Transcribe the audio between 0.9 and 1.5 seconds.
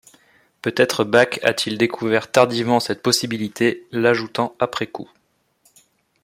Bach